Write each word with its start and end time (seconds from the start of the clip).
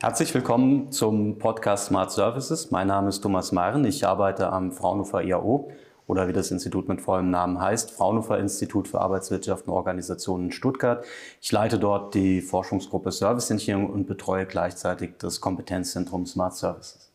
Herzlich 0.00 0.32
willkommen 0.32 0.92
zum 0.92 1.40
Podcast 1.40 1.86
Smart 1.86 2.12
Services. 2.12 2.70
Mein 2.70 2.86
Name 2.86 3.08
ist 3.08 3.20
Thomas 3.20 3.50
Maren. 3.50 3.84
Ich 3.84 4.06
arbeite 4.06 4.48
am 4.52 4.70
Fraunhofer 4.70 5.24
IAO 5.24 5.72
oder 6.06 6.28
wie 6.28 6.32
das 6.32 6.52
Institut 6.52 6.88
mit 6.88 7.00
vollem 7.02 7.30
Namen 7.30 7.60
heißt, 7.60 7.90
Fraunhofer 7.90 8.38
Institut 8.38 8.86
für 8.86 9.00
Arbeitswirtschaft 9.00 9.66
und 9.66 9.72
Organisationen 9.72 10.46
in 10.46 10.52
Stuttgart. 10.52 11.04
Ich 11.40 11.50
leite 11.50 11.80
dort 11.80 12.14
die 12.14 12.40
Forschungsgruppe 12.40 13.10
Service 13.10 13.50
Engineering 13.50 13.90
und 13.90 14.06
betreue 14.06 14.46
gleichzeitig 14.46 15.14
das 15.18 15.40
Kompetenzzentrum 15.40 16.26
Smart 16.26 16.54
Services. 16.54 17.10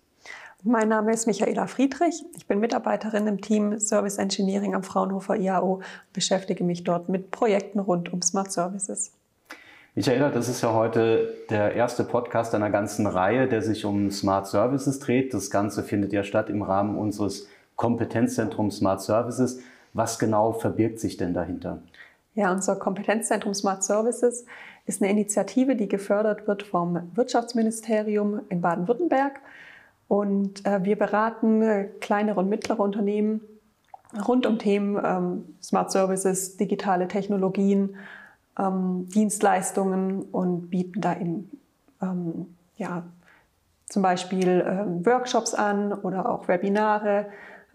Mein 0.63 0.89
Name 0.89 1.13
ist 1.13 1.25
Michaela 1.25 1.67
Friedrich. 1.67 2.25
Ich 2.35 2.47
bin 2.47 2.59
Mitarbeiterin 2.59 3.27
im 3.27 3.39
Team 3.39 3.79
Service 3.79 4.17
Engineering 4.17 4.75
am 4.75 4.83
Fraunhofer 4.83 5.37
IAO 5.37 5.75
und 5.75 5.83
beschäftige 6.11 6.65
mich 6.65 6.83
dort 6.83 7.07
mit 7.07 7.31
Projekten 7.31 7.79
rund 7.79 8.11
um 8.11 8.21
Smart 8.21 8.51
Services. 8.51 9.13
Michaela, 9.95 10.31
das 10.31 10.49
ist 10.49 10.63
ja 10.63 10.73
heute 10.73 11.35
der 11.51 11.75
erste 11.75 12.03
Podcast 12.03 12.55
einer 12.55 12.71
ganzen 12.71 13.05
Reihe, 13.05 13.47
der 13.47 13.61
sich 13.61 13.85
um 13.85 14.09
Smart 14.09 14.47
Services 14.47 14.97
dreht. 14.97 15.35
Das 15.35 15.51
Ganze 15.51 15.83
findet 15.83 16.11
ja 16.13 16.23
statt 16.23 16.49
im 16.49 16.63
Rahmen 16.63 16.97
unseres 16.97 17.47
Kompetenzzentrums 17.75 18.77
Smart 18.77 19.03
Services. 19.03 19.59
Was 19.93 20.17
genau 20.17 20.51
verbirgt 20.51 20.99
sich 20.99 21.17
denn 21.17 21.35
dahinter? 21.35 21.83
Ja, 22.33 22.51
unser 22.51 22.75
Kompetenzzentrum 22.75 23.53
Smart 23.53 23.83
Services 23.83 24.45
ist 24.87 25.03
eine 25.03 25.11
Initiative, 25.11 25.75
die 25.75 25.87
gefördert 25.87 26.47
wird 26.47 26.63
vom 26.63 27.11
Wirtschaftsministerium 27.13 28.41
in 28.49 28.61
Baden-Württemberg. 28.61 29.41
Und 30.07 30.65
äh, 30.65 30.83
wir 30.83 30.97
beraten 30.97 31.61
äh, 31.61 31.89
kleinere 31.99 32.39
und 32.39 32.49
mittlere 32.49 32.79
Unternehmen 32.79 33.41
rund 34.27 34.47
um 34.47 34.57
Themen 34.57 34.99
ähm, 35.05 35.55
Smart 35.61 35.91
Services, 35.91 36.57
digitale 36.57 37.07
Technologien, 37.07 37.95
ähm, 38.57 39.07
Dienstleistungen 39.09 40.23
und 40.23 40.69
bieten 40.69 41.01
da 41.01 41.17
eben 41.17 41.49
ähm, 42.01 42.55
ja, 42.77 43.03
zum 43.87 44.01
Beispiel 44.01 44.65
ähm, 44.67 45.05
Workshops 45.05 45.53
an 45.53 45.93
oder 45.93 46.29
auch 46.29 46.47
Webinare, 46.47 47.27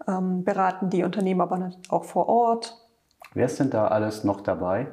ähm, 0.07 0.43
beraten 0.43 0.89
die 0.89 1.03
Unternehmen 1.03 1.41
aber 1.41 1.71
auch 1.89 2.03
vor 2.03 2.27
Ort. 2.27 2.77
Wer 3.33 3.45
ist 3.45 3.59
denn 3.59 3.69
da 3.69 3.87
alles 3.87 4.23
noch 4.23 4.41
dabei? 4.41 4.87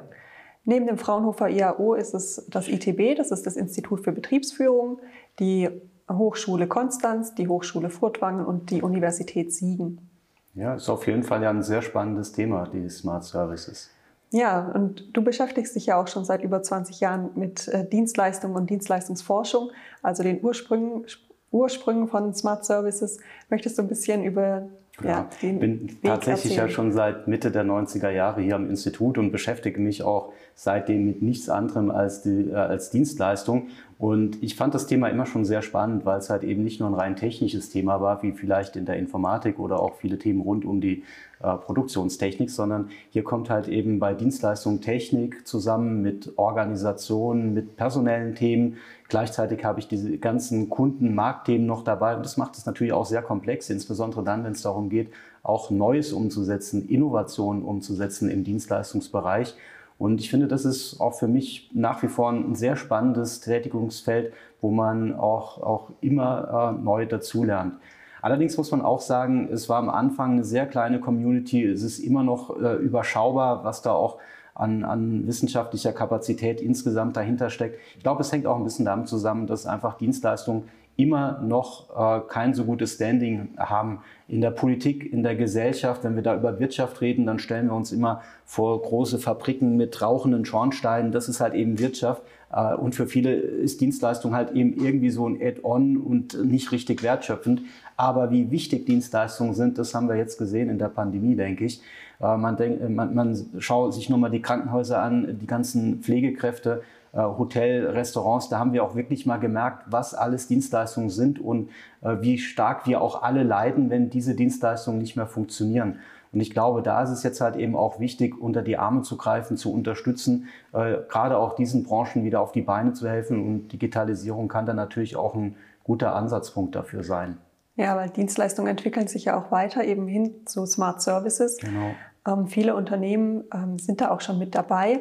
Neben 0.63 0.85
dem 0.85 0.97
Fraunhofer 0.97 1.49
IAO 1.49 1.93
ist 1.93 2.13
es 2.13 2.45
das 2.49 2.67
ITB, 2.67 3.15
das 3.15 3.31
ist 3.31 3.45
das 3.45 3.55
Institut 3.55 4.03
für 4.03 4.11
Betriebsführung, 4.11 4.99
die 5.39 5.69
Hochschule 6.11 6.67
Konstanz, 6.67 7.35
die 7.35 7.47
Hochschule 7.47 7.89
Furtwangen 7.89 8.45
und 8.45 8.69
die 8.69 8.81
Universität 8.81 9.53
Siegen. 9.53 10.09
Ja, 10.55 10.75
ist 10.75 10.89
auf 10.89 11.07
jeden 11.07 11.23
Fall 11.23 11.43
ja 11.43 11.49
ein 11.49 11.63
sehr 11.63 11.81
spannendes 11.81 12.31
Thema, 12.31 12.67
die 12.67 12.89
Smart 12.89 13.23
Services. 13.23 13.89
Ja, 14.31 14.71
und 14.73 15.15
du 15.15 15.23
beschäftigst 15.23 15.75
dich 15.75 15.85
ja 15.85 16.01
auch 16.01 16.07
schon 16.07 16.25
seit 16.25 16.43
über 16.43 16.61
20 16.61 16.99
Jahren 16.99 17.29
mit 17.35 17.67
äh, 17.69 17.87
Dienstleistung 17.87 18.55
und 18.55 18.69
Dienstleistungsforschung, 18.69 19.71
also 20.01 20.23
den 20.23 20.43
Ursprüngen, 20.43 21.05
Ursprüngen 21.51 22.07
von 22.07 22.33
Smart 22.33 22.65
Services. 22.65 23.19
Möchtest 23.49 23.77
du 23.77 23.83
ein 23.83 23.87
bisschen 23.87 24.23
über 24.25 24.67
ja, 25.01 25.09
ja 25.09 25.29
den 25.41 25.59
bin 25.59 25.89
Weg 25.89 26.03
tatsächlich 26.03 26.53
erzählen? 26.53 26.67
ja 26.67 26.73
schon 26.73 26.91
seit 26.91 27.27
Mitte 27.27 27.51
der 27.51 27.63
90er 27.63 28.09
Jahre 28.09 28.41
hier 28.41 28.55
am 28.55 28.69
Institut 28.69 29.17
und 29.17 29.31
beschäftige 29.31 29.79
mich 29.79 30.03
auch 30.03 30.33
seitdem 30.55 31.05
mit 31.05 31.21
nichts 31.21 31.49
anderem 31.49 31.89
als, 31.89 32.21
die, 32.21 32.49
äh, 32.49 32.55
als 32.55 32.89
Dienstleistung. 32.89 33.69
Und 33.99 34.43
ich 34.43 34.55
fand 34.55 34.75
das 34.75 34.85
Thema 34.85 35.07
immer 35.07 35.25
schon 35.25 35.43
sehr 35.43 35.63
spannend, 35.63 36.05
weil 36.05 36.19
es 36.19 36.29
halt 36.29 36.43
eben 36.43 36.63
nicht 36.63 36.79
nur 36.79 36.87
ein 36.89 36.93
rein 36.93 37.15
technisches 37.15 37.69
Thema 37.69 37.99
war, 37.99 38.21
wie 38.21 38.31
vielleicht 38.31 38.75
in 38.75 38.85
der 38.85 38.97
Informatik 38.97 39.57
oder 39.57 39.79
auch 39.79 39.95
viele 39.95 40.19
Themen 40.19 40.41
rund 40.41 40.65
um 40.65 40.81
die 40.81 41.03
äh, 41.39 41.55
Produktionstechnik, 41.55 42.51
sondern 42.51 42.89
hier 43.09 43.23
kommt 43.23 43.49
halt 43.49 43.67
eben 43.67 43.97
bei 43.97 44.13
Dienstleistung 44.13 44.81
Technik 44.81 45.47
zusammen 45.47 46.03
mit 46.03 46.33
Organisation, 46.37 47.55
mit 47.55 47.75
personellen 47.75 48.35
Themen. 48.35 48.77
Gleichzeitig 49.07 49.63
habe 49.65 49.79
ich 49.79 49.87
diese 49.87 50.19
ganzen 50.19 50.69
Kunden-Marktthemen 50.69 51.65
noch 51.65 51.83
dabei 51.83 52.15
und 52.15 52.23
das 52.23 52.37
macht 52.37 52.55
es 52.55 52.67
natürlich 52.67 52.93
auch 52.93 53.05
sehr 53.05 53.23
komplex, 53.23 53.71
insbesondere 53.71 54.23
dann, 54.23 54.43
wenn 54.43 54.51
es 54.51 54.61
darum 54.61 54.89
geht, 54.89 55.09
auch 55.41 55.71
Neues 55.71 56.13
umzusetzen, 56.13 56.87
Innovationen 56.87 57.63
umzusetzen 57.63 58.29
im 58.29 58.43
Dienstleistungsbereich. 58.43 59.55
Und 59.97 60.21
ich 60.21 60.29
finde, 60.29 60.47
das 60.47 60.65
ist 60.65 60.99
auch 60.99 61.15
für 61.15 61.27
mich 61.27 61.69
nach 61.73 62.03
wie 62.03 62.07
vor 62.07 62.31
ein 62.31 62.55
sehr 62.55 62.75
spannendes 62.75 63.39
Tätigungsfeld, 63.41 64.33
wo 64.61 64.69
man 64.69 65.15
auch, 65.15 65.61
auch 65.61 65.89
immer 66.01 66.75
äh, 66.77 66.83
neu 66.83 67.05
dazulernt. 67.05 67.75
Allerdings 68.21 68.57
muss 68.57 68.71
man 68.71 68.81
auch 68.81 69.01
sagen, 69.01 69.49
es 69.51 69.69
war 69.69 69.77
am 69.77 69.89
Anfang 69.89 70.33
eine 70.33 70.43
sehr 70.43 70.65
kleine 70.65 70.99
Community. 70.99 71.63
Es 71.63 71.83
ist 71.83 71.99
immer 71.99 72.23
noch 72.23 72.59
äh, 72.61 72.75
überschaubar, 72.75 73.63
was 73.63 73.81
da 73.81 73.91
auch 73.91 74.17
an, 74.53 74.83
an 74.83 75.27
wissenschaftlicher 75.27 75.93
Kapazität 75.93 76.61
insgesamt 76.61 77.15
dahinter 77.15 77.49
steckt. 77.49 77.79
Ich 77.95 78.03
glaube, 78.03 78.21
es 78.21 78.31
hängt 78.31 78.47
auch 78.47 78.57
ein 78.57 78.63
bisschen 78.63 78.85
damit 78.85 79.07
zusammen, 79.07 79.45
dass 79.45 79.67
einfach 79.67 79.97
Dienstleistungen 79.97 80.63
immer 80.97 81.39
noch 81.41 81.89
äh, 81.95 82.27
kein 82.27 82.55
so 82.55 82.65
gutes 82.65 82.95
Standing 82.95 83.49
haben 83.57 83.99
in 84.27 84.41
der 84.41 84.51
Politik, 84.51 85.13
in 85.13 85.21
der 85.23 85.35
Gesellschaft. 85.35 86.03
Wenn 86.03 86.15
wir 86.15 86.23
da 86.23 86.35
über 86.35 86.59
Wirtschaft 86.59 87.01
reden, 87.01 87.27
dann 87.27 87.37
stellen 87.37 87.67
wir 87.67 87.75
uns 87.75 87.91
immer 87.91 88.23
vor 88.45 88.81
große 88.81 89.19
Fabriken 89.19 89.77
mit 89.77 90.01
rauchenden 90.01 90.43
Schornsteinen. 90.43 91.11
Das 91.11 91.29
ist 91.29 91.39
halt 91.39 91.53
eben 91.53 91.77
Wirtschaft. 91.77 92.23
Äh, 92.51 92.73
und 92.73 92.95
für 92.95 93.05
viele 93.05 93.33
ist 93.33 93.79
Dienstleistung 93.79 94.33
halt 94.33 94.51
eben 94.51 94.73
irgendwie 94.73 95.11
so 95.11 95.29
ein 95.29 95.39
Add-on 95.39 95.97
und 95.97 96.43
nicht 96.43 96.71
richtig 96.71 97.03
wertschöpfend. 97.03 97.61
Aber 97.95 98.31
wie 98.31 98.49
wichtig 98.49 98.87
Dienstleistungen 98.87 99.53
sind, 99.53 99.77
das 99.77 99.93
haben 99.93 100.09
wir 100.09 100.15
jetzt 100.15 100.37
gesehen 100.39 100.69
in 100.69 100.79
der 100.79 100.89
Pandemie, 100.89 101.35
denke 101.35 101.65
ich. 101.65 101.81
Äh, 102.19 102.37
man, 102.37 102.57
denkt, 102.57 102.89
man, 102.89 103.13
man 103.13 103.45
schaut 103.59 103.93
sich 103.93 104.09
nur 104.09 104.17
mal 104.17 104.29
die 104.29 104.41
Krankenhäuser 104.41 104.99
an, 104.99 105.37
die 105.39 105.47
ganzen 105.47 106.01
Pflegekräfte, 106.01 106.81
Hotel, 107.23 107.87
Restaurants, 107.87 108.49
da 108.49 108.59
haben 108.59 108.73
wir 108.73 108.83
auch 108.83 108.95
wirklich 108.95 109.25
mal 109.25 109.37
gemerkt, 109.37 109.85
was 109.87 110.13
alles 110.13 110.47
Dienstleistungen 110.47 111.09
sind 111.09 111.39
und 111.39 111.69
wie 112.01 112.37
stark 112.37 112.85
wir 112.85 113.01
auch 113.01 113.23
alle 113.23 113.41
leiden, 113.41 113.89
wenn 113.89 114.09
diese 114.11 114.35
Dienstleistungen 114.35 114.99
nicht 114.99 115.15
mehr 115.15 115.25
funktionieren. 115.25 115.99
Und 116.31 116.41
ich 116.41 116.51
glaube, 116.51 116.81
da 116.81 117.01
ist 117.01 117.09
es 117.09 117.23
jetzt 117.23 117.41
halt 117.41 117.55
eben 117.55 117.75
auch 117.75 117.99
wichtig, 117.99 118.39
unter 118.39 118.61
die 118.61 118.77
Arme 118.77 119.01
zu 119.01 119.17
greifen, 119.17 119.57
zu 119.57 119.73
unterstützen, 119.73 120.47
äh, 120.73 120.97
gerade 121.09 121.37
auch 121.37 121.55
diesen 121.55 121.83
Branchen 121.83 122.23
wieder 122.23 122.41
auf 122.41 122.51
die 122.51 122.61
Beine 122.61 122.93
zu 122.93 123.09
helfen. 123.09 123.43
Und 123.45 123.69
Digitalisierung 123.69 124.47
kann 124.47 124.65
da 124.65 124.73
natürlich 124.73 125.15
auch 125.15 125.35
ein 125.35 125.55
guter 125.83 126.15
Ansatzpunkt 126.15 126.75
dafür 126.75 127.03
sein. 127.03 127.37
Ja, 127.75 127.95
weil 127.95 128.09
Dienstleistungen 128.09 128.69
entwickeln 128.69 129.07
sich 129.07 129.25
ja 129.25 129.39
auch 129.39 129.51
weiter 129.51 129.83
eben 129.83 130.07
hin 130.07 130.45
zu 130.45 130.65
Smart 130.65 131.01
Services. 131.01 131.57
Genau. 131.57 131.91
Ähm, 132.27 132.47
viele 132.47 132.75
Unternehmen 132.75 133.43
ähm, 133.53 133.79
sind 133.79 134.01
da 134.01 134.11
auch 134.11 134.21
schon 134.21 134.37
mit 134.37 134.53
dabei. 134.55 134.99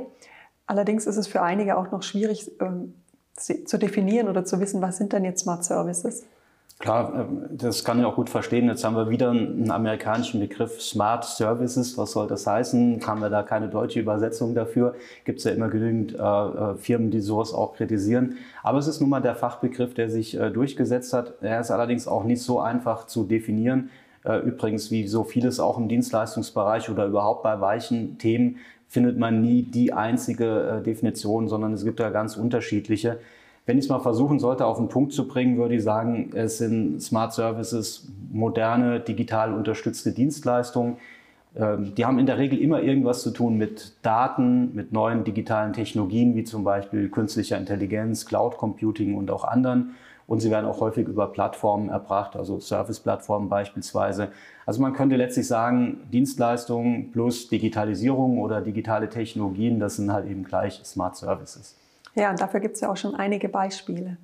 Allerdings 0.67 1.07
ist 1.07 1.17
es 1.17 1.27
für 1.27 1.43
einige 1.43 1.77
auch 1.77 1.91
noch 1.91 2.03
schwierig 2.03 2.51
ähm, 2.61 2.95
zu 3.35 3.79
definieren 3.79 4.29
oder 4.29 4.45
zu 4.45 4.61
wissen, 4.61 4.81
was 4.83 4.97
sind 4.97 5.13
denn 5.13 5.25
jetzt 5.25 5.43
Smart 5.43 5.65
Services? 5.65 6.25
Klar, 6.79 7.13
ähm, 7.15 7.47
das 7.51 7.85
kann 7.85 7.99
ich 7.99 8.05
auch 8.05 8.17
gut 8.17 8.29
verstehen. 8.29 8.69
Jetzt 8.69 8.85
haben 8.85 8.97
wir 8.97 9.09
wieder 9.09 9.31
einen 9.31 9.71
amerikanischen 9.71 10.41
Begriff 10.41 10.83
Smart 10.83 11.25
Services. 11.25 11.97
Was 11.97 12.13
soll 12.13 12.27
das 12.27 12.47
heißen? 12.47 13.01
Haben 13.07 13.21
wir 13.21 13.31
da 13.31 13.43
keine 13.43 13.69
deutsche 13.69 14.01
Übersetzung 14.01 14.55
dafür? 14.55 14.95
Gibt 15.25 15.39
es 15.39 15.45
ja 15.45 15.53
immer 15.53 15.69
genügend 15.69 16.15
äh, 16.15 16.19
äh, 16.19 16.75
Firmen, 16.77 17.11
die 17.11 17.21
sowas 17.21 17.55
auch 17.55 17.75
kritisieren. 17.75 18.37
Aber 18.63 18.79
es 18.79 18.89
ist 18.89 19.01
nun 19.01 19.09
mal 19.09 19.21
der 19.21 19.35
Fachbegriff, 19.37 19.95
der 19.95 20.11
sich 20.11 20.39
äh, 20.39 20.51
durchgesetzt 20.51 21.15
hat. 21.15 21.35
Er 21.41 21.61
ist 21.61 21.71
allerdings 21.71 22.07
auch 22.07 22.25
nicht 22.25 22.43
so 22.43 22.61
einfach 22.61 23.07
zu 23.07 23.25
definieren. 23.25 23.91
Äh, 24.25 24.41
übrigens, 24.41 24.91
wie 24.91 25.07
so 25.09 25.25
vieles 25.25 25.61
auch 25.61 25.79
im 25.79 25.89
Dienstleistungsbereich 25.89 26.91
oder 26.91 27.07
überhaupt 27.07 27.43
bei 27.43 27.59
weichen 27.59 28.19
Themen, 28.19 28.59
findet 28.89 29.19
man 29.19 29.41
nie 29.41 29.63
die 29.63 29.93
einzige 29.93 30.79
äh, 30.81 30.83
Definition, 30.83 31.49
sondern 31.49 31.73
es 31.73 31.85
gibt 31.85 32.01
da 32.01 32.11
ganz 32.11 32.37
unterschiedliche. 32.37 33.19
Wenn 33.67 33.79
ich 33.79 33.87
es 33.87 33.89
mal 33.89 33.99
versuchen 33.99 34.39
sollte, 34.39 34.65
auf 34.65 34.79
den 34.79 34.89
Punkt 34.89 35.13
zu 35.13 35.27
bringen, 35.27 35.59
würde 35.59 35.75
ich 35.75 35.83
sagen, 35.83 36.31
es 36.35 36.59
sind 36.59 37.03
Smart 37.03 37.33
Services 37.33 38.09
moderne, 38.33 39.01
digital 39.01 39.53
unterstützte 39.53 40.13
Dienstleistungen. 40.13 40.99
Ähm, 41.57 41.95
die 41.97 42.05
haben 42.05 42.19
in 42.19 42.27
der 42.27 42.39
Regel 42.39 42.61
immer 42.61 42.81
irgendwas 42.81 43.23
zu 43.23 43.33
tun 43.33 43.57
mit 43.57 43.95
Daten, 44.03 44.75
mit 44.75 44.93
neuen 44.93 45.25
digitalen 45.25 45.73
Technologien, 45.73 46.37
wie 46.37 46.45
zum 46.45 46.63
Beispiel 46.63 47.09
künstlicher 47.09 47.59
Intelligenz, 47.59 48.27
Cloud 48.27 48.57
Computing 48.57 49.17
und 49.17 49.31
auch 49.31 49.45
anderen. 49.45 49.95
Und 50.27 50.41
sie 50.41 50.51
werden 50.51 50.67
auch 50.67 50.81
häufig 50.81 51.07
über 51.07 51.29
Plattformen 51.29 51.89
erbracht, 51.89 52.37
also 52.37 52.59
Service-Plattformen 52.59 53.49
beispielsweise. 53.49 54.29
Also 54.65 54.83
man 54.83 54.93
könnte 54.93 55.17
letztlich 55.17 55.47
sagen, 55.47 56.01
Dienstleistungen 56.13 57.13
plus 57.13 57.49
Digitalisierung 57.49 58.41
oder 58.41 58.61
digitale 58.61 59.09
Technologien, 59.09 59.79
das 59.79 59.97
sind 59.97 60.13
halt 60.13 60.27
eben 60.27 60.43
gleich 60.43 60.81
Smart 60.85 61.17
Services. 61.17 61.77
Ja, 62.17 62.31
und 62.31 62.41
dafür 62.41 62.61
gibt 62.61 62.75
es 62.75 62.81
ja 62.81 62.91
auch 62.91 62.97
schon 62.97 63.15
einige 63.15 63.49
Beispiele. 63.49 64.17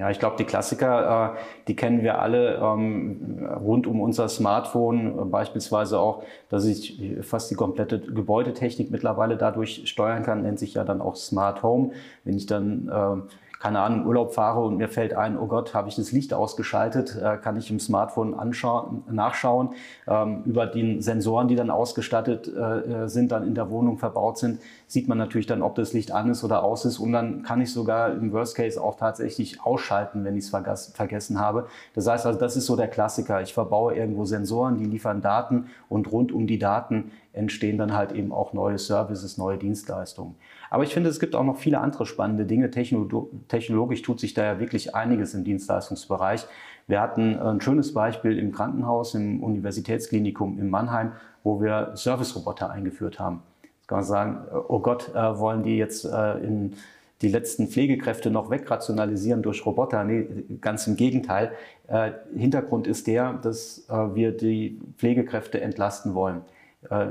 Ja, 0.00 0.08
ich 0.08 0.18
glaube, 0.18 0.36
die 0.38 0.44
Klassiker, 0.44 1.34
äh, 1.34 1.38
die 1.68 1.76
kennen 1.76 2.02
wir 2.02 2.20
alle 2.20 2.54
ähm, 2.54 3.46
rund 3.62 3.86
um 3.86 4.00
unser 4.00 4.30
Smartphone. 4.30 5.18
Äh, 5.18 5.24
beispielsweise 5.26 6.00
auch, 6.00 6.22
dass 6.48 6.64
ich 6.64 7.18
fast 7.20 7.50
die 7.50 7.54
komplette 7.54 8.00
Gebäudetechnik 8.00 8.90
mittlerweile 8.90 9.36
dadurch 9.36 9.82
steuern 9.84 10.22
kann, 10.22 10.42
nennt 10.42 10.58
sich 10.58 10.72
ja 10.74 10.84
dann 10.84 11.02
auch 11.02 11.16
Smart 11.16 11.62
Home. 11.62 11.90
Wenn 12.24 12.36
ich 12.36 12.46
dann 12.46 12.88
äh, 12.88 13.34
keine 13.60 13.80
Ahnung, 13.80 14.06
Urlaub 14.06 14.32
fahre 14.32 14.62
und 14.62 14.78
mir 14.78 14.88
fällt 14.88 15.12
ein, 15.12 15.38
oh 15.38 15.46
Gott, 15.46 15.74
habe 15.74 15.88
ich 15.88 15.94
das 15.94 16.12
Licht 16.12 16.32
ausgeschaltet, 16.32 17.14
äh, 17.22 17.36
kann 17.36 17.58
ich 17.58 17.70
im 17.70 17.78
Smartphone 17.78 18.32
anschauen, 18.32 19.04
nachschauen. 19.10 19.74
Ähm, 20.08 20.42
über 20.46 20.66
die 20.66 21.02
Sensoren, 21.02 21.46
die 21.46 21.56
dann 21.56 21.68
ausgestattet 21.68 22.48
äh, 22.48 23.06
sind, 23.06 23.30
dann 23.32 23.46
in 23.46 23.54
der 23.54 23.68
Wohnung 23.68 23.98
verbaut 23.98 24.38
sind, 24.38 24.60
sieht 24.90 25.06
man 25.06 25.18
natürlich 25.18 25.46
dann, 25.46 25.62
ob 25.62 25.76
das 25.76 25.92
Licht 25.92 26.10
an 26.10 26.30
ist 26.30 26.42
oder 26.42 26.64
aus 26.64 26.84
ist. 26.84 26.98
Und 26.98 27.12
dann 27.12 27.44
kann 27.44 27.60
ich 27.60 27.72
sogar 27.72 28.10
im 28.12 28.32
Worst 28.32 28.56
Case 28.56 28.82
auch 28.82 28.96
tatsächlich 28.96 29.62
ausschalten, 29.62 30.24
wenn 30.24 30.36
ich 30.36 30.52
es 30.52 30.90
vergessen 30.92 31.38
habe. 31.38 31.68
Das 31.94 32.08
heißt 32.08 32.26
also, 32.26 32.40
das 32.40 32.56
ist 32.56 32.66
so 32.66 32.74
der 32.74 32.88
Klassiker. 32.88 33.40
Ich 33.40 33.54
verbaue 33.54 33.94
irgendwo 33.94 34.24
Sensoren, 34.24 34.78
die 34.78 34.86
liefern 34.86 35.22
Daten 35.22 35.66
und 35.88 36.10
rund 36.10 36.32
um 36.32 36.48
die 36.48 36.58
Daten 36.58 37.12
entstehen 37.32 37.78
dann 37.78 37.94
halt 37.94 38.10
eben 38.10 38.32
auch 38.32 38.52
neue 38.52 38.78
Services, 38.78 39.38
neue 39.38 39.58
Dienstleistungen. 39.58 40.34
Aber 40.70 40.82
ich 40.82 40.92
finde, 40.92 41.08
es 41.08 41.20
gibt 41.20 41.36
auch 41.36 41.44
noch 41.44 41.58
viele 41.58 41.78
andere 41.78 42.04
spannende 42.04 42.44
Dinge. 42.44 42.72
Technologisch 42.72 44.02
tut 44.02 44.18
sich 44.18 44.34
da 44.34 44.42
ja 44.42 44.58
wirklich 44.58 44.96
einiges 44.96 45.34
im 45.34 45.44
Dienstleistungsbereich. 45.44 46.48
Wir 46.88 47.00
hatten 47.00 47.38
ein 47.38 47.60
schönes 47.60 47.94
Beispiel 47.94 48.36
im 48.40 48.50
Krankenhaus, 48.50 49.14
im 49.14 49.40
Universitätsklinikum 49.44 50.58
in 50.58 50.68
Mannheim, 50.68 51.12
wo 51.44 51.62
wir 51.62 51.92
Service-Roboter 51.94 52.70
eingeführt 52.70 53.20
haben. 53.20 53.44
Kann 53.90 53.98
man 53.98 54.04
sagen, 54.04 54.46
oh 54.68 54.78
Gott, 54.78 55.12
äh, 55.16 55.38
wollen 55.40 55.64
die 55.64 55.76
jetzt 55.76 56.04
äh, 56.04 56.38
in 56.38 56.76
die 57.22 57.28
letzten 57.28 57.66
Pflegekräfte 57.66 58.30
noch 58.30 58.48
wegrationalisieren 58.48 59.42
durch 59.42 59.66
Roboter. 59.66 60.04
Nee, 60.04 60.28
ganz 60.60 60.86
im 60.86 60.94
Gegenteil. 60.94 61.50
Äh, 61.88 62.12
Hintergrund 62.32 62.86
ist 62.86 63.08
der, 63.08 63.32
dass 63.32 63.88
äh, 63.88 64.14
wir 64.14 64.30
die 64.30 64.80
Pflegekräfte 64.96 65.60
entlasten 65.60 66.14
wollen. 66.14 66.42
Äh, 66.88 67.06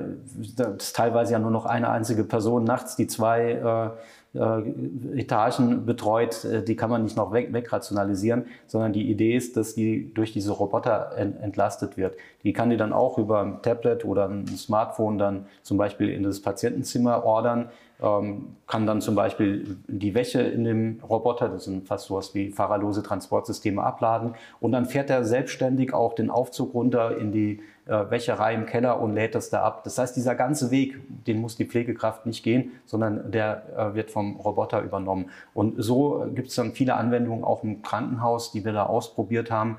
das 0.55 0.75
ist 0.77 0.95
teilweise 0.95 1.33
ja 1.33 1.39
nur 1.39 1.51
noch 1.51 1.65
eine 1.65 1.89
einzige 1.89 2.23
Person 2.23 2.63
nachts, 2.63 2.95
die 2.95 3.07
zwei 3.07 3.91
äh, 4.35 4.39
äh, 4.39 5.19
Etagen 5.19 5.85
betreut, 5.85 6.45
die 6.67 6.75
kann 6.75 6.89
man 6.89 7.03
nicht 7.03 7.17
noch 7.17 7.31
weg, 7.31 7.51
wegrationalisieren, 7.51 8.45
sondern 8.67 8.93
die 8.93 9.09
Idee 9.09 9.35
ist, 9.35 9.57
dass 9.57 9.73
die 9.73 10.13
durch 10.13 10.33
diese 10.33 10.51
Roboter 10.51 11.17
entlastet 11.17 11.97
wird. 11.97 12.15
Die 12.43 12.53
kann 12.53 12.69
die 12.69 12.77
dann 12.77 12.93
auch 12.93 13.17
über 13.17 13.41
ein 13.41 13.61
Tablet 13.61 14.05
oder 14.05 14.29
ein 14.29 14.45
Smartphone 14.47 15.17
dann 15.17 15.45
zum 15.63 15.77
Beispiel 15.77 16.09
in 16.09 16.23
das 16.23 16.41
Patientenzimmer 16.41 17.23
ordern, 17.25 17.69
ähm, 18.01 18.55
kann 18.67 18.85
dann 18.85 19.01
zum 19.01 19.15
Beispiel 19.15 19.77
die 19.87 20.13
Wäsche 20.13 20.41
in 20.41 20.63
dem 20.63 20.99
Roboter, 21.07 21.49
das 21.49 21.65
sind 21.65 21.87
fast 21.87 22.07
sowas 22.07 22.33
wie 22.33 22.51
fahrerlose 22.51 23.03
Transportsysteme, 23.03 23.83
abladen 23.83 24.35
und 24.59 24.71
dann 24.71 24.85
fährt 24.85 25.09
er 25.09 25.25
selbstständig 25.25 25.93
auch 25.93 26.13
den 26.13 26.29
Aufzug 26.29 26.73
runter 26.73 27.17
in 27.17 27.31
die 27.31 27.61
äh, 27.87 28.09
Wäscherei 28.09 28.53
im 28.53 28.65
Keller 28.65 29.01
und 29.01 29.15
lädt 29.15 29.35
das 29.35 29.49
da 29.49 29.63
ab. 29.63 29.83
Das 29.83 29.97
heißt, 29.97 30.15
dieser 30.15 30.35
ganze 30.35 30.71
Weg, 30.71 30.95
den 31.25 31.41
muss 31.41 31.57
die 31.57 31.65
Pflegekraft 31.65 32.25
nicht 32.25 32.43
gehen, 32.43 32.71
sondern 32.85 33.31
der 33.31 33.63
äh, 33.75 33.95
wird 33.95 34.11
vom 34.11 34.37
Roboter 34.37 34.81
übernommen. 34.81 35.29
Und 35.53 35.75
so 35.83 36.25
gibt 36.33 36.49
es 36.49 36.55
dann 36.55 36.73
viele 36.73 36.95
Anwendungen 36.95 37.43
auch 37.43 37.63
im 37.63 37.81
Krankenhaus, 37.81 38.51
die 38.51 38.63
wir 38.63 38.73
da 38.73 38.85
ausprobiert 38.85 39.51
haben. 39.51 39.77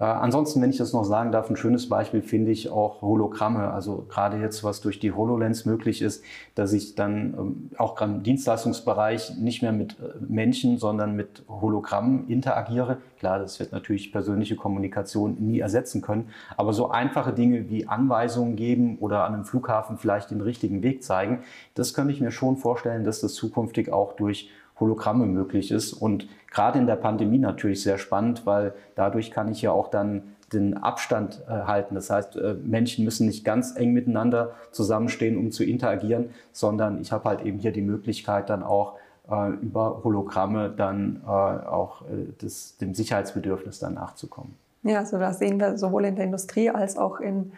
Äh, 0.00 0.04
ansonsten, 0.04 0.60
wenn 0.60 0.70
ich 0.70 0.78
das 0.78 0.92
noch 0.92 1.04
sagen 1.04 1.30
darf, 1.30 1.48
ein 1.48 1.56
schönes 1.56 1.88
Beispiel 1.88 2.22
finde 2.22 2.50
ich 2.50 2.68
auch 2.68 3.00
Hologramme. 3.00 3.70
Also 3.72 4.06
gerade 4.08 4.38
jetzt, 4.38 4.64
was 4.64 4.80
durch 4.80 4.98
die 4.98 5.12
HoloLens 5.12 5.66
möglich 5.66 6.02
ist, 6.02 6.24
dass 6.54 6.72
ich 6.72 6.94
dann 6.94 7.34
ähm, 7.38 7.70
auch 7.78 7.94
gerade 7.94 8.14
im 8.14 8.22
Dienstleistungsbereich 8.22 9.36
nicht 9.38 9.62
mehr 9.62 9.72
mit 9.72 9.92
äh, 10.00 10.14
Menschen, 10.26 10.78
sondern 10.78 11.14
mit 11.14 11.44
Hologrammen 11.48 12.28
interagiere. 12.28 12.98
Klar, 13.20 13.38
das 13.38 13.60
wird 13.60 13.72
natürlich 13.72 14.10
persönliche 14.10 14.56
Kommunikation 14.56 15.36
nie 15.38 15.60
ersetzen 15.60 16.02
können. 16.02 16.28
Aber 16.56 16.72
so 16.72 16.90
einfache 16.90 17.32
Dinge 17.32 17.70
wie 17.70 17.86
Anweisungen 17.86 18.56
geben 18.56 18.98
oder 18.98 19.24
an 19.24 19.34
einem 19.34 19.44
Flughafen 19.44 19.98
vielleicht 19.98 20.30
den 20.30 20.40
richtigen 20.40 20.82
Weg 20.82 21.04
zeigen, 21.04 21.44
das 21.74 21.94
könnte 21.94 22.12
ich 22.12 22.20
mir 22.20 22.32
schon 22.32 22.56
vorstellen, 22.56 23.04
dass 23.04 23.20
das 23.20 23.34
zukünftig 23.34 23.92
auch 23.92 24.14
durch 24.14 24.50
Hologramme 24.80 25.26
möglich 25.26 25.70
ist. 25.70 25.92
Und 25.92 26.26
gerade 26.54 26.78
in 26.78 26.86
der 26.86 26.96
Pandemie 26.96 27.38
natürlich 27.38 27.82
sehr 27.82 27.98
spannend, 27.98 28.46
weil 28.46 28.72
dadurch 28.94 29.30
kann 29.30 29.50
ich 29.50 29.60
ja 29.60 29.72
auch 29.72 29.88
dann 29.88 30.22
den 30.52 30.76
Abstand 30.76 31.42
äh, 31.48 31.50
halten. 31.50 31.94
Das 31.94 32.10
heißt, 32.10 32.36
äh, 32.36 32.54
Menschen 32.62 33.04
müssen 33.04 33.26
nicht 33.26 33.44
ganz 33.44 33.76
eng 33.76 33.92
miteinander 33.92 34.52
zusammenstehen, 34.70 35.36
um 35.36 35.50
zu 35.50 35.64
interagieren, 35.64 36.30
sondern 36.52 37.00
ich 37.00 37.12
habe 37.12 37.28
halt 37.28 37.42
eben 37.42 37.58
hier 37.58 37.72
die 37.72 37.82
Möglichkeit 37.82 38.48
dann 38.50 38.62
auch 38.62 38.94
äh, 39.28 39.50
über 39.50 40.02
Hologramme 40.04 40.70
dann 40.70 41.22
äh, 41.24 41.28
auch 41.28 42.02
äh, 42.02 42.32
das, 42.38 42.76
dem 42.76 42.94
Sicherheitsbedürfnis 42.94 43.80
dann 43.80 43.94
nachzukommen. 43.94 44.54
Ja, 44.84 45.00
also 45.00 45.18
das 45.18 45.38
sehen 45.38 45.58
wir 45.58 45.76
sowohl 45.76 46.04
in 46.04 46.14
der 46.14 46.26
Industrie 46.26 46.70
als 46.70 46.96
auch 46.96 47.20
in 47.20 47.52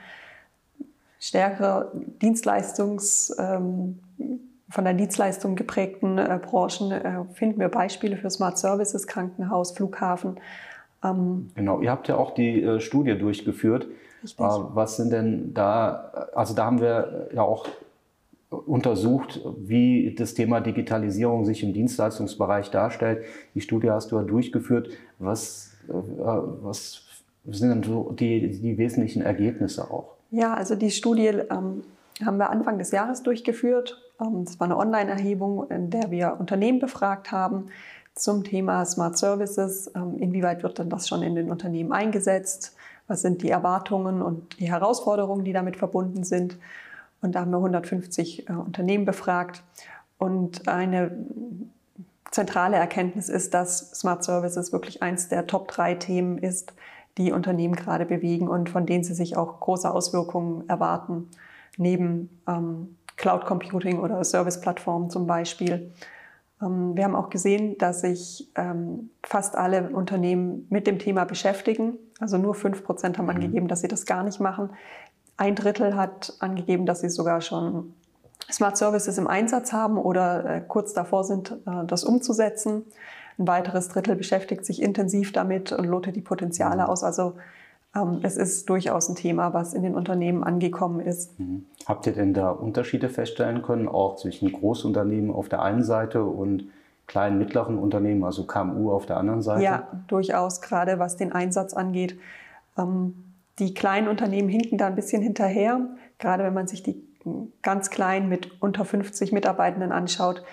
stärkerer 1.19 1.93
Dienstleistungs- 2.21 3.35
ähm, 3.39 3.99
von 4.69 4.85
der 4.85 4.95
Dienstleistung 4.95 5.55
geprägten 5.55 6.19
äh, 6.19 6.41
Branchen 6.43 6.91
äh, 6.91 7.25
finden 7.35 7.61
wir 7.61 7.69
Beispiele 7.69 8.17
für 8.17 8.31
Smart 8.31 8.59
Services, 8.59 9.07
Krankenhaus, 9.07 9.73
Flughafen. 9.73 10.41
Ähm 11.05 11.51
genau, 11.55 11.81
ihr 11.81 11.91
habt 11.91 12.09
ja 12.09 12.17
auch 12.17 12.35
die 12.35 12.63
äh, 12.63 12.81
Studie 12.81 13.17
durchgeführt. 13.17 13.87
Richtig. 14.23 14.45
Äh, 14.45 14.49
was 14.75 14.97
sind 14.97 15.13
denn 15.13 15.55
da, 15.55 16.29
also 16.35 16.55
da 16.55 16.65
haben 16.65 16.81
wir 16.81 17.29
ja 17.33 17.43
auch 17.43 17.67
untersucht, 18.49 19.41
wie 19.59 20.15
das 20.17 20.35
Thema 20.35 20.61
Digitalisierung 20.61 21.45
sich 21.45 21.63
im 21.63 21.73
Dienstleistungsbereich 21.73 22.71
darstellt. 22.71 23.25
Die 23.55 23.61
Studie 23.61 23.91
hast 23.91 24.13
du 24.13 24.17
ja 24.17 24.23
durchgeführt. 24.23 24.89
Was, 25.19 25.77
äh, 25.89 25.93
was 25.93 27.03
sind 27.47 27.71
denn 27.71 27.83
so 27.83 28.13
die, 28.13 28.51
die 28.51 28.79
wesentlichen 28.79 29.23
Ergebnisse 29.23 29.91
auch? 29.91 30.15
Ja, 30.31 30.55
also 30.55 30.75
die 30.75 30.91
Studie 30.91 31.29
ähm, 31.29 31.85
haben 32.25 32.39
wir 32.39 32.51
Anfang 32.51 32.79
des 32.79 32.91
Jahres 32.91 33.23
durchgeführt. 33.23 34.03
Ähm, 34.21 34.45
es 34.47 34.59
war 34.61 34.67
eine 34.67 34.77
Online-Erhebung, 34.77 35.71
in 35.71 35.91
der 35.91 36.11
wir 36.11 36.37
Unternehmen 36.39 36.79
befragt 36.79 37.33
haben 37.33 37.69
zum 38.15 38.45
Thema 38.45 38.85
Smart 38.85 39.17
Services. 39.19 39.91
Ähm, 39.95 40.19
inwieweit 40.19 40.63
wird 40.63 40.79
denn 40.79 40.91
das 40.91 41.09
schon 41.09 41.23
in 41.23 41.35
den 41.35 41.51
Unternehmen 41.51 41.93
eingesetzt? 41.93 42.77
Was 43.07 43.23
sind 43.23 43.43
die 43.43 43.51
Erwartungen 43.51 44.23
und 44.23 44.59
die 44.59 44.71
Herausforderungen, 44.71 45.45
die 45.45 45.53
damit 45.53 45.77
verbunden 45.77 46.25
sind? 46.25 46.59
Und 47.23 47.35
da 47.35 47.41
haben 47.41 47.51
wir 47.51 47.59
150 47.59 48.49
äh, 48.49 48.53
Unternehmen 48.53 49.05
befragt. 49.05 49.63
Und 50.19 50.67
eine 50.67 51.11
zentrale 52.31 52.77
Erkenntnis 52.77 53.29
ist, 53.29 53.55
dass 53.55 53.91
Smart 53.93 54.25
Services 54.25 54.73
wirklich 54.73 55.03
eins 55.03 55.29
der 55.29 55.47
Top 55.47 55.69
drei 55.69 55.95
Themen 55.95 56.39
ist, 56.39 56.75
die 57.19 57.33
Unternehmen 57.33 57.77
gerade 57.77 58.05
bewegen 58.05 58.49
und 58.49 58.69
von 58.69 58.87
denen 58.87 59.05
sie 59.05 59.15
sich 59.15 59.37
auch 59.37 59.61
große 59.61 59.91
Auswirkungen 59.91 60.69
erwarten 60.69 61.31
neben 61.79 62.41
ähm, 62.47 62.97
Cloud 63.17 63.47
Computing 63.47 64.01
oder 64.01 64.23
Service-Plattformen 64.23 65.11
zum 65.11 65.27
Beispiel. 65.27 65.93
Ähm, 66.63 66.97
wir 66.97 67.05
haben 67.05 67.15
auch 67.15 67.31
gesehen, 67.31 67.79
dass 67.79 68.03
sich 68.03 68.51
ähm, 68.55 69.11
fast 69.23 69.57
alle 69.57 69.91
Unternehmen 69.91 70.67
mit 70.71 70.87
dem 70.87 70.99
Thema 70.99 71.25
beschäftigen. 71.25 71.99
Also 72.21 72.39
nur 72.39 72.55
5 72.55 72.85
Prozent 72.85 73.19
haben 73.19 73.25
mhm. 73.25 73.31
angegeben, 73.31 73.69
dass 73.69 73.81
sie 73.81 73.89
das 73.89 74.07
gar 74.07 74.23
nicht 74.23 74.41
machen. 74.41 74.71
Ein 75.37 75.55
Drittel 75.55 75.97
hat 75.97 76.35
angegeben, 76.41 76.87
dass 76.87 77.01
sie 77.01 77.11
sogar 77.11 77.41
schon 77.41 77.95
Smart 78.51 78.77
Services 78.77 79.19
im 79.19 79.27
Einsatz 79.27 79.73
haben 79.73 79.99
oder 79.99 80.45
äh, 80.45 80.63
kurz 80.67 80.93
davor 80.93 81.25
sind, 81.25 81.53
äh, 81.67 81.85
das 81.87 82.05
umzusetzen. 82.05 82.85
Ein 83.39 83.47
weiteres 83.47 83.89
Drittel 83.89 84.17
beschäftigt 84.17 84.65
sich 84.65 84.81
intensiv 84.81 85.33
damit 85.33 85.73
und 85.73 85.85
lotet 85.85 86.17
die 86.17 86.23
Potenziale 86.23 86.85
mhm. 86.85 86.89
aus. 86.89 87.03
Also 87.05 87.35
es 88.23 88.37
ist 88.37 88.69
durchaus 88.69 89.09
ein 89.09 89.17
Thema, 89.17 89.55
was 89.55 89.75
in 89.75 89.83
den 89.83 89.95
Unternehmen 89.95 90.45
angekommen 90.45 91.01
ist. 91.01 91.39
Mhm. 91.39 91.67
Habt 91.87 92.07
ihr 92.07 92.13
denn 92.13 92.35
da 92.35 92.51
Unterschiede 92.51 93.09
feststellen 93.09 93.63
können, 93.63 93.89
auch 93.89 94.17
zwischen 94.17 94.53
Großunternehmen 94.53 95.31
auf 95.31 95.49
der 95.49 95.63
einen 95.63 95.83
Seite 95.83 96.25
und 96.25 96.69
kleinen, 97.07 97.39
mittleren 97.39 97.79
Unternehmen, 97.79 98.25
also 98.25 98.45
KMU 98.45 98.91
auf 98.91 99.07
der 99.07 99.17
anderen 99.17 99.43
Seite? 99.43 99.63
Ja, 99.63 99.89
durchaus, 100.09 100.61
gerade 100.61 100.99
was 100.99 101.17
den 101.17 101.33
Einsatz 101.33 101.75
angeht. 101.75 102.19
Ähm, 102.77 103.15
die 103.59 103.73
kleinen 103.73 104.09
Unternehmen 104.09 104.49
hinken 104.49 104.79
da 104.79 104.87
ein 104.87 104.95
bisschen 104.95 105.23
hinterher, 105.23 105.81
gerade 106.19 106.45
wenn 106.45 106.55
man 106.55 106.67
sich 106.67 106.83
die 106.83 107.03
ganz 107.63 107.91
kleinen 107.91 108.29
mit 108.29 108.61
unter 108.63 108.85
50 108.85 109.33
Mitarbeitenden 109.33 109.93
anschaut 109.93 110.45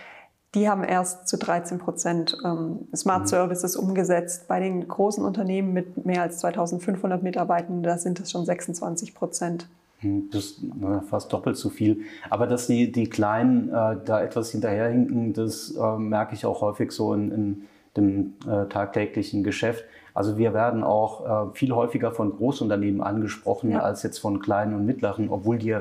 die 0.55 0.69
haben 0.69 0.83
erst 0.83 1.27
zu 1.27 1.38
13 1.38 1.79
Prozent 1.79 2.38
ähm, 2.45 2.88
Smart 2.95 3.24
mhm. 3.24 3.27
Services 3.27 3.75
umgesetzt. 3.75 4.48
Bei 4.48 4.60
den 4.60 4.88
großen 4.88 5.25
Unternehmen 5.25 5.74
mit 5.74 6.05
mehr 6.05 6.22
als 6.22 6.39
2500 6.39 7.24
Mitarbeitenden, 7.24 7.83
da 7.83 7.98
sind 7.98 8.19
es 8.19 8.31
schon 8.31 8.45
26 8.45 9.15
Prozent. 9.15 9.67
Mhm, 10.01 10.29
das 10.31 10.43
ist 10.43 10.62
fast 11.10 11.33
doppelt 11.33 11.57
so 11.57 11.69
viel. 11.69 12.01
Aber 12.29 12.45
dass 12.45 12.67
die, 12.67 12.91
die 12.91 13.10
Kleinen 13.10 13.69
äh, 13.69 13.98
da 14.05 14.22
etwas 14.22 14.51
hinterherhinken, 14.51 15.33
das 15.33 15.75
äh, 15.75 15.98
merke 15.98 16.36
ich 16.36 16.45
auch 16.45 16.62
häufig 16.62 16.91
so 16.91 17.13
in, 17.13 17.31
in 17.31 17.63
dem 17.98 18.33
äh, 18.48 18.67
tagtäglichen 18.67 19.43
Geschäft. 19.43 19.83
Also 20.13 20.38
wir 20.38 20.53
werden 20.53 20.83
auch 20.83 21.50
äh, 21.50 21.55
viel 21.55 21.72
häufiger 21.72 22.12
von 22.12 22.36
Großunternehmen 22.36 23.01
angesprochen 23.01 23.72
ja. 23.72 23.79
als 23.79 24.03
jetzt 24.03 24.19
von 24.19 24.39
kleinen 24.39 24.75
und 24.75 24.86
mittleren, 24.86 25.29
obwohl 25.29 25.57
die, 25.57 25.75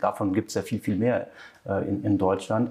davon 0.00 0.32
gibt 0.32 0.50
es 0.50 0.54
ja 0.54 0.62
viel, 0.62 0.78
viel 0.78 0.96
mehr 0.96 1.28
äh, 1.64 1.88
in, 1.88 2.04
in 2.04 2.18
Deutschland. 2.18 2.70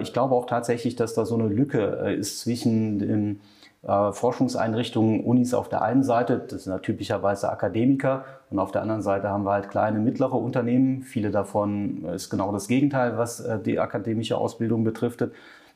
Ich 0.00 0.12
glaube 0.12 0.34
auch 0.34 0.46
tatsächlich, 0.46 0.96
dass 0.96 1.14
da 1.14 1.24
so 1.24 1.36
eine 1.36 1.48
Lücke 1.48 2.00
äh, 2.04 2.14
ist 2.16 2.40
zwischen 2.40 2.98
den 2.98 3.40
äh, 3.82 4.12
Forschungseinrichtungen, 4.12 5.22
Unis 5.22 5.54
auf 5.54 5.68
der 5.68 5.82
einen 5.82 6.02
Seite, 6.02 6.38
das 6.48 6.64
sind 6.64 6.72
ja 6.72 6.78
typischerweise 6.80 7.50
Akademiker, 7.50 8.24
und 8.50 8.58
auf 8.58 8.72
der 8.72 8.82
anderen 8.82 9.02
Seite 9.02 9.28
haben 9.28 9.44
wir 9.44 9.52
halt 9.52 9.70
kleine, 9.70 9.98
mittlere 9.98 10.34
Unternehmen. 10.34 11.02
Viele 11.02 11.30
davon 11.30 12.04
ist 12.06 12.30
genau 12.30 12.50
das 12.50 12.66
Gegenteil, 12.66 13.18
was 13.18 13.40
äh, 13.40 13.58
die 13.60 13.78
akademische 13.78 14.36
Ausbildung 14.36 14.84
betrifft 14.84 15.22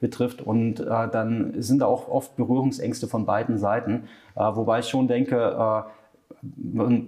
betrifft. 0.00 0.42
Und 0.42 0.80
äh, 0.80 1.08
dann 1.08 1.54
sind 1.62 1.80
da 1.80 1.86
auch 1.86 2.08
oft 2.08 2.36
Berührungsängste 2.36 3.06
von 3.06 3.24
beiden 3.24 3.56
Seiten. 3.56 4.08
Äh, 4.34 4.40
wobei 4.40 4.80
ich 4.80 4.88
schon 4.88 5.08
denke, 5.08 5.36
äh, 5.36 5.82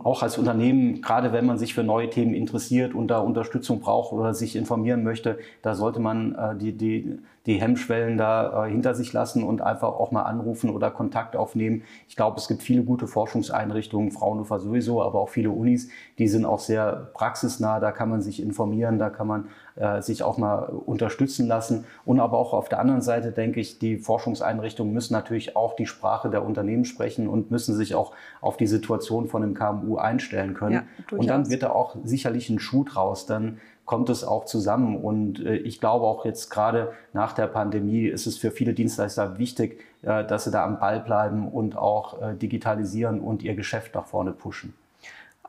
auch 0.00 0.22
als 0.22 0.38
Unternehmen, 0.38 1.00
gerade 1.02 1.32
wenn 1.32 1.44
man 1.44 1.58
sich 1.58 1.74
für 1.74 1.82
neue 1.82 2.08
Themen 2.08 2.34
interessiert 2.34 2.94
und 2.94 3.08
da 3.08 3.18
Unterstützung 3.18 3.80
braucht 3.80 4.12
oder 4.12 4.32
sich 4.32 4.54
informieren 4.54 5.02
möchte, 5.02 5.38
da 5.62 5.74
sollte 5.74 5.98
man 5.98 6.34
äh, 6.36 6.56
die, 6.56 6.72
die, 6.72 7.18
die 7.46 7.60
Hemmschwellen 7.60 8.16
da 8.16 8.66
äh, 8.66 8.70
hinter 8.70 8.94
sich 8.94 9.12
lassen 9.12 9.42
und 9.44 9.60
einfach 9.60 9.88
auch 9.88 10.10
mal 10.10 10.22
anrufen 10.22 10.70
oder 10.70 10.90
Kontakt 10.90 11.36
aufnehmen. 11.36 11.82
Ich 12.08 12.16
glaube, 12.16 12.38
es 12.38 12.48
gibt 12.48 12.62
viele 12.62 12.82
gute 12.82 13.06
Forschungseinrichtungen, 13.06 14.12
Fraunhofer 14.12 14.60
sowieso, 14.60 15.02
aber 15.02 15.20
auch 15.20 15.28
viele 15.28 15.50
Unis, 15.50 15.88
die 16.18 16.28
sind 16.28 16.46
auch 16.46 16.60
sehr 16.60 17.10
praxisnah, 17.12 17.80
da 17.80 17.92
kann 17.92 18.08
man 18.08 18.22
sich 18.22 18.42
informieren, 18.42 18.98
da 18.98 19.10
kann 19.10 19.26
man 19.26 19.48
äh, 19.76 20.00
sich 20.00 20.22
auch 20.22 20.38
mal 20.38 20.64
unterstützen 20.64 21.46
lassen. 21.46 21.84
Und 22.04 22.18
aber 22.20 22.38
auch 22.38 22.54
auf 22.54 22.68
der 22.68 22.80
anderen 22.80 23.02
Seite 23.02 23.32
denke 23.32 23.60
ich, 23.60 23.78
die 23.78 23.98
Forschungseinrichtungen 23.98 24.92
müssen 24.94 25.12
natürlich 25.12 25.54
auch 25.54 25.76
die 25.76 25.86
Sprache 25.86 26.30
der 26.30 26.44
Unternehmen 26.44 26.84
sprechen 26.86 27.28
und 27.28 27.50
müssen 27.50 27.74
sich 27.74 27.94
auch 27.94 28.12
auf 28.40 28.56
die 28.56 28.66
Situation 28.66 29.28
von 29.28 29.42
einem 29.42 29.54
KMU 29.54 29.96
einstellen 29.96 30.54
können. 30.54 30.86
Ja, 31.10 31.16
und 31.16 31.28
dann 31.28 31.50
wird 31.50 31.62
da 31.62 31.70
auch 31.70 31.96
sicherlich 32.04 32.48
ein 32.48 32.58
Schuh 32.58 32.84
draus. 32.84 33.26
Dann 33.26 33.58
kommt 33.84 34.08
es 34.10 34.24
auch 34.24 34.44
zusammen. 34.44 34.96
Und 34.96 35.44
äh, 35.44 35.56
ich 35.56 35.80
glaube 35.80 36.06
auch 36.06 36.24
jetzt 36.24 36.50
gerade 36.50 36.92
nach 37.12 37.32
der 37.32 37.46
Pandemie 37.46 38.06
ist 38.06 38.26
es 38.26 38.38
für 38.38 38.50
viele 38.50 38.74
Dienstleister 38.74 39.38
wichtig, 39.38 39.80
äh, 40.02 40.24
dass 40.24 40.44
sie 40.44 40.50
da 40.50 40.64
am 40.64 40.78
Ball 40.78 41.00
bleiben 41.00 41.48
und 41.48 41.76
auch 41.76 42.20
äh, 42.20 42.34
digitalisieren 42.34 43.20
und 43.20 43.42
ihr 43.42 43.54
Geschäft 43.54 43.94
nach 43.94 44.06
vorne 44.06 44.32
pushen. 44.32 44.74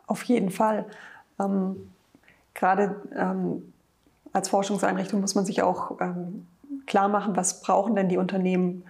Auf 0.08 0.24
jeden 0.24 0.50
Fall. 0.50 0.86
Ähm, 1.40 1.92
gerade 2.54 2.96
ähm, 3.16 3.74
als 4.34 4.50
Forschungseinrichtung 4.50 5.22
muss 5.22 5.36
man 5.36 5.46
sich 5.46 5.62
auch 5.64 6.00
ähm, 6.02 6.48
klar 6.86 7.08
machen, 7.08 7.36
was 7.36 7.62
brauchen 7.62 7.96
denn 7.96 8.10
die 8.10 8.18
Unternehmen 8.18 8.84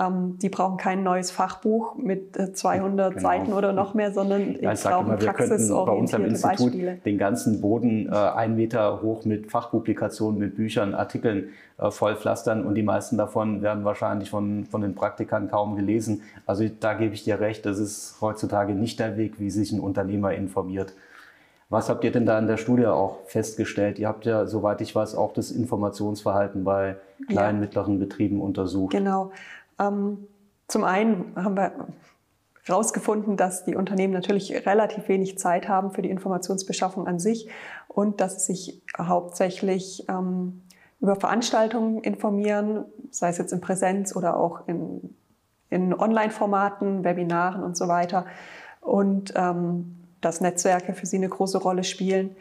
ähm, 0.00 0.38
die 0.38 0.48
brauchen 0.48 0.76
kein 0.76 1.02
neues 1.02 1.30
Fachbuch 1.30 1.96
mit 1.96 2.36
200 2.56 3.10
äh, 3.10 3.14
genau. 3.14 3.28
Seiten 3.28 3.52
oder 3.52 3.72
noch 3.72 3.94
mehr, 3.94 4.12
sondern 4.12 4.56
ja, 4.60 4.72
ich 4.72 4.84
wir 4.84 5.32
könnten 5.32 5.68
bei 5.68 5.92
uns 5.92 6.14
am 6.14 6.24
Institut 6.24 6.58
Beispiele. 6.58 6.94
den 7.04 7.18
ganzen 7.18 7.60
Boden 7.60 8.08
äh, 8.08 8.14
einen 8.14 8.56
Meter 8.56 9.02
hoch 9.02 9.24
mit 9.24 9.50
Fachpublikationen, 9.50 10.38
mit 10.38 10.56
Büchern, 10.56 10.94
Artikeln 10.94 11.48
äh, 11.78 11.90
vollpflastern 11.90 12.64
und 12.64 12.76
die 12.76 12.82
meisten 12.82 13.16
davon 13.16 13.60
werden 13.60 13.84
wahrscheinlich 13.84 14.30
von, 14.30 14.66
von 14.66 14.82
den 14.82 14.94
Praktikern 14.94 15.50
kaum 15.50 15.74
gelesen. 15.74 16.22
Also 16.46 16.64
da 16.68 16.94
gebe 16.94 17.14
ich 17.14 17.24
dir 17.24 17.40
recht, 17.40 17.66
das 17.66 17.78
ist 17.78 18.16
heutzutage 18.20 18.74
nicht 18.74 19.00
der 19.00 19.16
Weg, 19.16 19.40
wie 19.40 19.50
sich 19.50 19.72
ein 19.72 19.80
Unternehmer 19.80 20.32
informiert. 20.32 20.94
Was 21.70 21.90
habt 21.90 22.02
ihr 22.04 22.12
denn 22.12 22.24
da 22.24 22.38
in 22.38 22.46
der 22.46 22.56
Studie 22.56 22.86
auch 22.86 23.18
festgestellt? 23.26 23.98
Ihr 23.98 24.08
habt 24.08 24.24
ja, 24.24 24.46
soweit 24.46 24.80
ich 24.80 24.94
weiß, 24.94 25.14
auch 25.16 25.34
das 25.34 25.50
Informationsverhalten 25.50 26.64
bei 26.64 26.96
kleinen, 27.28 27.58
ja. 27.58 27.60
mittleren 27.60 27.98
Betrieben 27.98 28.40
untersucht. 28.40 28.92
Genau. 28.92 29.32
Ähm, 29.78 30.26
zum 30.66 30.84
einen 30.84 31.32
haben 31.36 31.56
wir 31.56 31.72
herausgefunden, 32.64 33.36
dass 33.36 33.64
die 33.64 33.74
Unternehmen 33.74 34.12
natürlich 34.12 34.66
relativ 34.66 35.08
wenig 35.08 35.38
Zeit 35.38 35.68
haben 35.68 35.90
für 35.90 36.02
die 36.02 36.10
Informationsbeschaffung 36.10 37.06
an 37.06 37.18
sich 37.18 37.48
und 37.88 38.20
dass 38.20 38.44
sie 38.46 38.54
sich 38.54 38.82
hauptsächlich 38.98 40.04
ähm, 40.08 40.62
über 41.00 41.16
Veranstaltungen 41.16 42.02
informieren, 42.02 42.84
sei 43.10 43.30
es 43.30 43.38
jetzt 43.38 43.52
in 43.52 43.60
Präsenz 43.60 44.14
oder 44.14 44.36
auch 44.36 44.66
in, 44.68 45.14
in 45.70 45.94
Online-Formaten, 45.94 47.04
Webinaren 47.04 47.62
und 47.62 47.76
so 47.76 47.88
weiter. 47.88 48.26
Und 48.80 49.32
ähm, 49.36 49.96
dass 50.20 50.40
Netzwerke 50.40 50.94
für 50.94 51.06
sie 51.06 51.16
eine 51.16 51.28
große 51.28 51.58
Rolle 51.58 51.84
spielen 51.84 52.36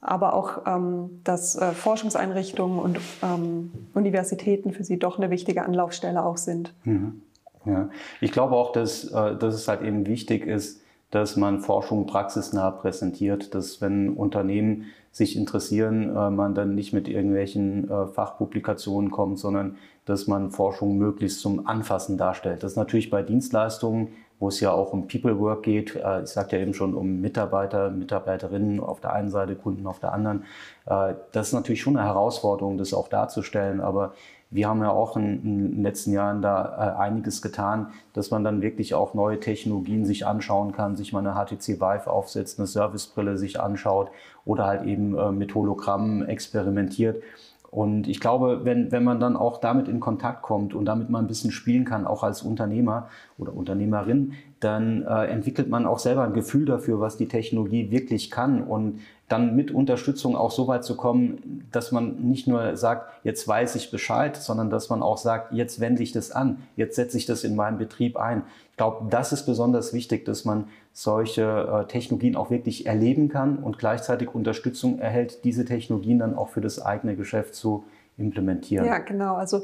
aber 0.00 0.34
auch, 0.34 0.62
ähm, 0.66 1.20
dass 1.24 1.56
äh, 1.56 1.72
Forschungseinrichtungen 1.72 2.78
und 2.78 2.98
ähm, 3.22 3.72
Universitäten 3.94 4.72
für 4.72 4.84
sie 4.84 4.98
doch 4.98 5.18
eine 5.18 5.30
wichtige 5.30 5.64
Anlaufstelle 5.64 6.24
auch 6.24 6.38
sind. 6.38 6.72
Mhm. 6.84 7.22
Ja. 7.66 7.90
Ich 8.20 8.32
glaube 8.32 8.56
auch, 8.56 8.72
dass, 8.72 9.04
äh, 9.04 9.36
dass 9.36 9.54
es 9.54 9.68
halt 9.68 9.82
eben 9.82 10.06
wichtig 10.06 10.46
ist, 10.46 10.80
dass 11.10 11.36
man 11.36 11.60
Forschung 11.60 12.06
praxisnah 12.06 12.70
präsentiert, 12.70 13.54
dass 13.54 13.80
wenn 13.80 14.10
Unternehmen 14.10 14.86
sich 15.12 15.36
interessieren, 15.36 16.16
äh, 16.16 16.30
man 16.30 16.54
dann 16.54 16.74
nicht 16.74 16.92
mit 16.92 17.08
irgendwelchen 17.08 17.90
Fachpublikationen 18.14 19.10
kommt, 19.10 19.38
sondern 19.38 19.76
dass 20.06 20.26
man 20.26 20.50
Forschung 20.50 20.96
möglichst 20.96 21.40
zum 21.40 21.66
Anfassen 21.66 22.16
darstellt. 22.16 22.62
Das 22.62 22.72
ist 22.72 22.76
natürlich 22.76 23.10
bei 23.10 23.22
Dienstleistungen 23.22 24.08
wo 24.40 24.48
es 24.48 24.58
ja 24.58 24.72
auch 24.72 24.92
um 24.92 25.06
People 25.06 25.38
Work 25.38 25.62
geht. 25.62 25.94
Äh, 25.94 26.22
ich 26.22 26.30
sagte 26.30 26.56
ja 26.56 26.62
eben 26.62 26.74
schon 26.74 26.94
um 26.94 27.20
Mitarbeiter, 27.20 27.90
Mitarbeiterinnen 27.90 28.80
auf 28.80 29.00
der 29.00 29.12
einen 29.12 29.30
Seite, 29.30 29.54
Kunden 29.54 29.86
auf 29.86 30.00
der 30.00 30.12
anderen. 30.12 30.44
Äh, 30.86 31.14
das 31.30 31.48
ist 31.48 31.52
natürlich 31.52 31.82
schon 31.82 31.96
eine 31.96 32.06
Herausforderung, 32.06 32.78
das 32.78 32.94
auch 32.94 33.08
darzustellen. 33.08 33.80
Aber 33.80 34.14
wir 34.50 34.66
haben 34.66 34.80
ja 34.80 34.90
auch 34.90 35.16
in, 35.16 35.42
den 35.74 35.82
letzten 35.82 36.12
Jahren 36.12 36.42
da 36.42 36.96
äh, 36.96 37.00
einiges 37.00 37.42
getan, 37.42 37.92
dass 38.14 38.30
man 38.30 38.42
dann 38.42 38.62
wirklich 38.62 38.94
auch 38.94 39.14
neue 39.14 39.38
Technologien 39.38 40.06
sich 40.06 40.26
anschauen 40.26 40.72
kann, 40.72 40.96
sich 40.96 41.12
mal 41.12 41.24
eine 41.24 41.34
HTC 41.34 41.80
Vive 41.80 42.10
aufsetzt, 42.10 42.58
eine 42.58 42.66
Servicebrille 42.66 43.36
sich 43.36 43.60
anschaut 43.60 44.10
oder 44.46 44.66
halt 44.66 44.84
eben 44.86 45.36
mit 45.36 45.54
Hologrammen 45.54 46.26
experimentiert. 46.26 47.22
Und 47.70 48.08
ich 48.08 48.18
glaube, 48.18 48.64
wenn, 48.64 48.90
wenn 48.90 49.04
man 49.04 49.20
dann 49.20 49.36
auch 49.36 49.58
damit 49.58 49.86
in 49.86 50.00
Kontakt 50.00 50.42
kommt 50.42 50.74
und 50.74 50.86
damit 50.86 51.08
mal 51.08 51.20
ein 51.20 51.28
bisschen 51.28 51.52
spielen 51.52 51.84
kann, 51.84 52.04
auch 52.04 52.24
als 52.24 52.42
Unternehmer 52.42 53.08
oder 53.38 53.54
Unternehmerin, 53.54 54.32
dann 54.58 55.02
äh, 55.02 55.26
entwickelt 55.26 55.68
man 55.68 55.86
auch 55.86 56.00
selber 56.00 56.24
ein 56.24 56.32
Gefühl 56.32 56.64
dafür, 56.64 56.98
was 56.98 57.16
die 57.16 57.28
Technologie 57.28 57.92
wirklich 57.92 58.30
kann. 58.30 58.62
Und 58.62 59.00
dann 59.30 59.54
mit 59.54 59.70
Unterstützung 59.70 60.34
auch 60.36 60.50
so 60.50 60.66
weit 60.66 60.84
zu 60.84 60.96
kommen, 60.96 61.64
dass 61.70 61.92
man 61.92 62.16
nicht 62.16 62.48
nur 62.48 62.76
sagt, 62.76 63.08
jetzt 63.22 63.46
weiß 63.46 63.76
ich 63.76 63.92
Bescheid, 63.92 64.36
sondern 64.36 64.70
dass 64.70 64.90
man 64.90 65.04
auch 65.04 65.18
sagt, 65.18 65.52
jetzt 65.52 65.78
wende 65.78 66.02
ich 66.02 66.10
das 66.10 66.32
an, 66.32 66.58
jetzt 66.74 66.96
setze 66.96 67.16
ich 67.16 67.26
das 67.26 67.44
in 67.44 67.54
meinen 67.54 67.78
Betrieb 67.78 68.16
ein. 68.16 68.42
Ich 68.72 68.76
glaube, 68.76 69.06
das 69.08 69.32
ist 69.32 69.46
besonders 69.46 69.92
wichtig, 69.92 70.24
dass 70.24 70.44
man 70.44 70.64
solche 70.92 71.42
äh, 71.42 71.86
Technologien 71.86 72.34
auch 72.34 72.50
wirklich 72.50 72.86
erleben 72.86 73.28
kann 73.28 73.58
und 73.58 73.78
gleichzeitig 73.78 74.34
Unterstützung 74.34 74.98
erhält, 74.98 75.44
diese 75.44 75.64
Technologien 75.64 76.18
dann 76.18 76.36
auch 76.36 76.48
für 76.48 76.60
das 76.60 76.82
eigene 76.82 77.14
Geschäft 77.14 77.54
zu 77.54 77.84
implementieren. 78.18 78.84
Ja, 78.84 78.98
genau. 78.98 79.36
Also 79.36 79.58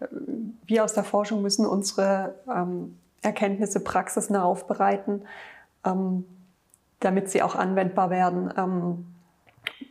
äh, 0.00 0.06
wir 0.66 0.82
aus 0.82 0.94
der 0.94 1.04
Forschung 1.04 1.42
müssen 1.42 1.66
unsere 1.66 2.36
ähm, 2.50 2.96
Erkenntnisse 3.20 3.80
praxisnah 3.80 4.42
aufbereiten. 4.44 5.22
Ähm, 5.84 6.24
damit 7.00 7.30
sie 7.30 7.42
auch 7.42 7.56
anwendbar 7.56 8.10
werden. 8.10 8.52
Ähm, 8.56 9.06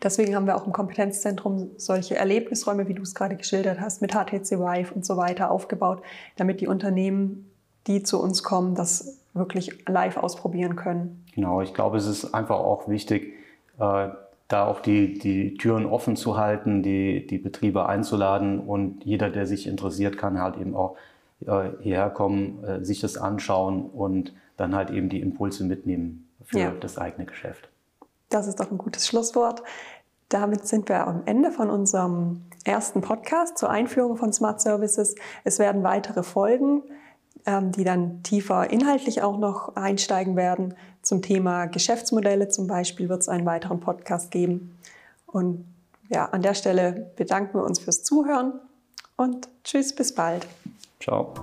deswegen 0.02 0.36
haben 0.36 0.46
wir 0.46 0.56
auch 0.56 0.66
im 0.66 0.74
Kompetenzzentrum 0.74 1.72
solche 1.78 2.16
Erlebnisräume, 2.16 2.88
wie 2.88 2.94
du 2.94 3.02
es 3.02 3.16
gerade 3.16 3.36
geschildert 3.36 3.80
hast, 3.80 4.02
mit 4.02 4.14
HTC 4.14 4.60
Vive 4.60 4.94
und 4.94 5.06
so 5.06 5.18
weiter 5.18 5.52
aufgebaut, 5.52 6.02
damit 6.38 6.62
die 6.62 6.68
Unternehmen, 6.68 7.52
die 7.88 8.04
zu 8.04 8.22
uns 8.22 8.44
kommen, 8.44 8.76
das 8.76 9.20
wirklich 9.34 9.88
live 9.88 10.18
ausprobieren 10.18 10.76
können. 10.76 11.26
Genau, 11.36 11.62
ich 11.62 11.74
glaube, 11.74 11.98
es 11.98 12.08
ist 12.08 12.34
einfach 12.34 12.60
auch 12.60 12.88
wichtig, 12.88 13.34
äh, 13.80 14.10
da 14.48 14.66
auch 14.66 14.80
die, 14.80 15.20
die 15.20 15.56
Türen 15.58 15.86
offen 15.86 16.16
zu 16.16 16.38
halten, 16.38 16.82
die, 16.82 17.26
die 17.28 17.38
Betriebe 17.38 17.88
einzuladen 17.88 18.60
und 18.60 19.06
jeder, 19.06 19.30
der 19.30 19.46
sich 19.46 19.68
interessiert, 19.68 20.18
kann 20.18 20.42
halt 20.42 20.58
eben 20.58 20.76
auch 20.76 20.96
äh, 21.46 21.70
hierher 21.82 22.10
kommen, 22.10 22.64
äh, 22.64 22.84
sich 22.84 23.00
das 23.00 23.18
anschauen 23.18 23.86
und 23.86 24.34
dann 24.58 24.76
halt 24.76 24.90
eben 24.90 25.08
die 25.08 25.22
Impulse 25.22 25.64
mitnehmen 25.64 26.29
für 26.50 26.60
ja. 26.60 26.72
das 26.72 26.98
eigene 26.98 27.26
Geschäft. 27.26 27.70
Das 28.30 28.48
ist 28.48 28.60
doch 28.60 28.70
ein 28.72 28.78
gutes 28.78 29.08
Schlusswort. 29.08 29.64
Damit 30.30 30.68
sind 30.68 30.90
wir 30.90 31.08
am 31.08 31.24
Ende 31.26 31.52
von 31.52 31.70
unserem 31.70 32.42
ersten 32.64 33.02
Podcast 33.02 33.58
zur 33.58 33.70
Einführung 33.70 34.18
von 34.18 34.32
Smart 34.32 34.62
Services. 34.62 35.16
Es 35.44 35.58
werden 35.58 35.84
weitere 35.84 36.22
Folgen, 36.22 36.84
ähm, 37.46 37.72
die 37.72 37.84
dann 37.84 38.22
tiefer 38.22 38.70
inhaltlich 38.70 39.24
auch 39.24 39.38
noch 39.38 39.76
einsteigen 39.76 40.36
werden. 40.36 40.76
Zum 41.02 41.22
Thema 41.22 41.66
Geschäftsmodelle 41.66 42.48
zum 42.50 42.68
Beispiel 42.68 43.10
wird 43.10 43.22
es 43.22 43.30
einen 43.30 43.46
weiteren 43.46 43.80
Podcast 43.80 44.30
geben. 44.30 44.78
Und 45.26 45.66
ja, 46.10 46.26
an 46.26 46.42
der 46.42 46.54
Stelle 46.54 47.12
bedanken 47.16 47.58
wir 47.58 47.64
uns 47.64 47.80
fürs 47.80 48.04
Zuhören 48.04 48.54
und 49.16 49.48
tschüss, 49.64 49.96
bis 49.96 50.14
bald. 50.14 50.48
Ciao. 51.00 51.34